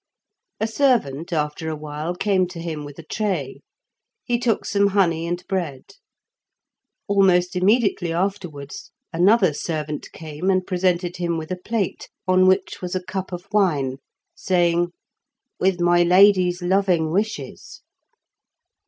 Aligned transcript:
A 0.59 0.65
servant 0.65 1.31
after 1.31 1.69
a 1.69 1.75
while 1.75 2.15
came 2.15 2.47
to 2.47 2.59
him 2.59 2.83
with 2.85 2.97
a 2.97 3.03
tray; 3.03 3.61
he 4.23 4.39
took 4.39 4.65
some 4.65 4.87
honey 4.87 5.27
and 5.27 5.45
bread. 5.45 5.91
Almost 7.07 7.55
immediately 7.55 8.11
afterwards 8.11 8.89
another 9.13 9.53
servant 9.53 10.11
came 10.11 10.49
and 10.49 10.65
presented 10.65 11.17
him 11.17 11.37
with 11.37 11.51
a 11.51 11.55
plate, 11.63 12.09
on 12.27 12.47
which 12.47 12.81
was 12.81 12.95
a 12.95 13.03
cup 13.03 13.31
of 13.31 13.47
wine, 13.51 13.97
saying, 14.33 14.91
"With 15.59 15.79
my 15.79 16.01
lady's 16.01 16.63
loving 16.63 17.11
wishes." 17.11 17.81